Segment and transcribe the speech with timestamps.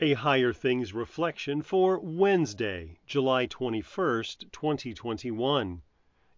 [0.00, 5.82] A Higher Things reflection for Wednesday, July 21st, 2021.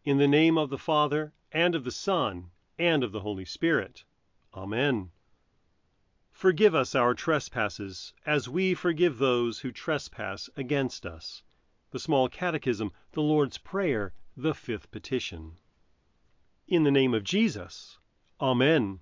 [0.02, 4.04] In the name of the Father, and of the Son, and of the Holy Spirit.
[4.54, 5.10] Amen.
[6.32, 11.42] Forgive us our trespasses, as we forgive those who trespass against us.
[11.90, 15.58] The Small Catechism, the Lord's Prayer, the fifth petition.
[16.66, 17.98] In the name of Jesus.
[18.40, 19.00] Amen.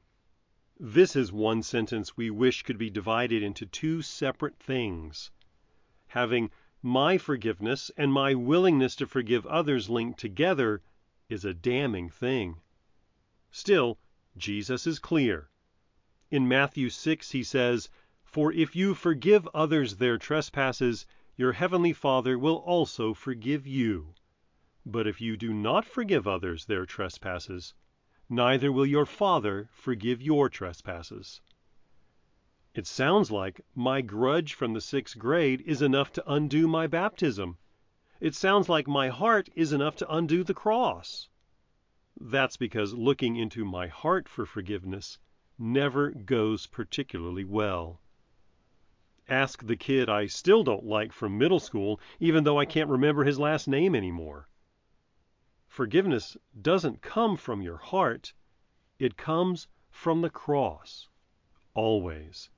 [0.81, 5.33] This is one sentence we wish could be divided into two separate things.
[6.07, 6.53] Having
[6.83, 10.81] my forgiveness and my willingness to forgive others linked together
[11.29, 12.61] is a damning thing.
[13.51, 13.99] Still,
[14.37, 15.51] Jesus is clear.
[16.31, 17.91] In Matthew 6 he says,
[18.23, 24.15] "For if you forgive others their trespasses, your heavenly Father will also forgive you.
[24.87, 27.75] But if you do not forgive others their trespasses,
[28.31, 31.41] neither will your Father forgive your trespasses."
[32.75, 37.57] It sounds like my grudge from the sixth grade is enough to undo my baptism.
[38.21, 41.29] It sounds like my heart is enough to undo the cross.
[42.21, 45.19] That's because looking into my heart for forgiveness
[45.59, 48.01] never goes particularly well.
[49.29, 53.25] Ask the kid I still don't like from middle school, even though I can't remember
[53.25, 54.49] his last name anymore.
[55.69, 58.33] Forgiveness doesn't come from your heart,
[58.99, 61.09] it comes from the cross.
[61.75, 62.49] Always.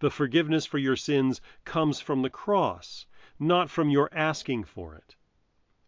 [0.00, 3.06] The forgiveness for your sins comes from the cross,
[3.38, 5.14] not from your asking for it.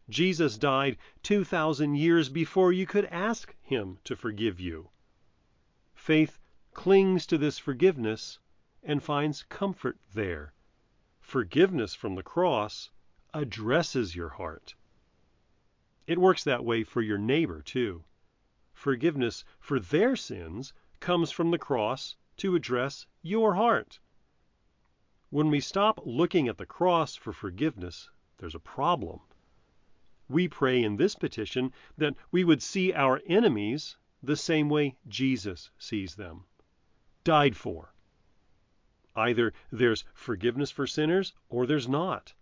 [0.08, 4.90] Jesus died 2,000 years before you could ask Him to forgive you.
[5.94, 6.38] Faith
[6.72, 8.38] clings to this forgiveness
[8.82, 10.54] and finds comfort there.
[11.20, 12.90] Forgiveness from the cross
[13.32, 14.74] addresses your heart.
[16.06, 18.04] It works that way for your neighbor, too.
[18.72, 24.00] Forgiveness for their sins comes from the cross to address your heart.
[25.30, 29.20] When we stop looking at the cross for forgiveness, there's a problem.
[30.28, 35.70] We pray in this petition that we would see our enemies the same way Jesus
[35.78, 36.44] sees them
[37.24, 37.94] died for.
[39.16, 42.34] Either there's forgiveness for sinners or there's not.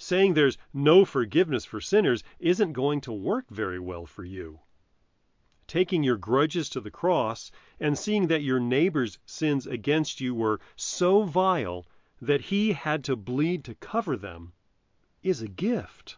[0.00, 4.60] Saying there's no forgiveness for sinners isn't going to work very well for you.
[5.66, 7.50] Taking your grudges to the cross
[7.80, 11.84] and seeing that your neighbor's sins against you were so vile
[12.22, 14.52] that he had to bleed to cover them
[15.24, 16.16] is a gift.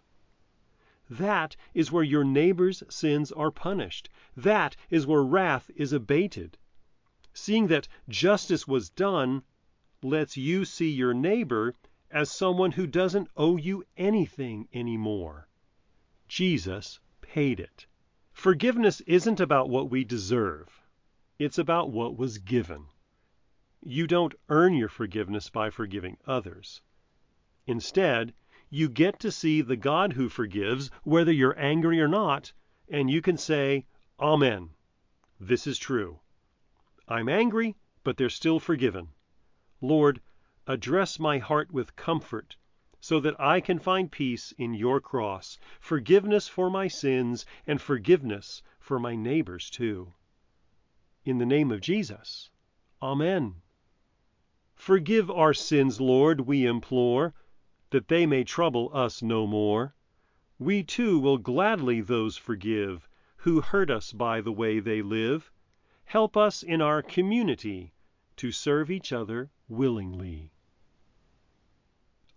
[1.09, 4.11] That is where your neighbor's sins are punished.
[4.37, 6.59] That is where wrath is abated.
[7.33, 9.43] Seeing that justice was done
[10.03, 11.75] lets you see your neighbor
[12.11, 15.49] as someone who doesn't owe you anything anymore.
[16.29, 17.87] Jesus paid it.
[18.33, 20.83] Forgiveness isn't about what we deserve,
[21.39, 22.87] it's about what was given.
[23.83, 26.83] You don't earn your forgiveness by forgiving others.
[27.67, 28.35] Instead,
[28.69, 32.53] you get to see the God who forgives, whether you're angry or not,
[32.89, 33.87] and you can say,
[34.19, 34.71] Amen.
[35.39, 36.21] This is true.
[37.09, 39.09] I'm angry, but they're still forgiven.
[39.81, 40.21] Lord,
[40.73, 42.57] address my heart with comfort,
[43.01, 48.63] so that I can find peace in your cross, forgiveness for my sins, and forgiveness
[48.79, 50.13] for my neighbors too.
[51.25, 52.51] In the name of Jesus,
[53.03, 53.57] Amen.
[54.77, 57.35] Forgive our sins, Lord, we implore,
[57.91, 59.97] that they may trouble us no more.
[60.59, 65.51] We too will gladly those forgive who hurt us by the way they live.
[66.05, 67.93] Help us in our community
[68.37, 70.53] to serve each other willingly.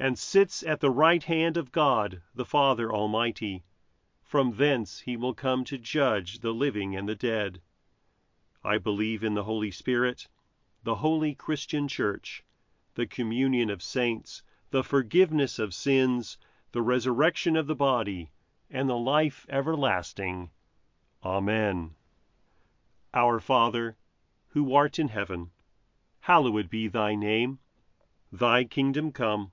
[0.00, 3.62] and sits at the right hand of God, the Father Almighty.
[4.22, 7.60] From thence he will come to judge the living and the dead.
[8.64, 10.26] I believe in the Holy Spirit,
[10.84, 12.42] the holy Christian Church,
[12.94, 16.38] the communion of saints, the forgiveness of sins,
[16.72, 18.30] the resurrection of the body,
[18.70, 20.48] and the life everlasting.
[21.22, 21.94] Amen.
[23.12, 23.98] Our Father,
[24.48, 25.50] who art in heaven,
[26.20, 27.58] hallowed be thy name.
[28.32, 29.52] Thy kingdom come,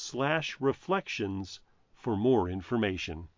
[0.00, 1.60] www.higherthings.org/reflections
[1.94, 3.28] for more information.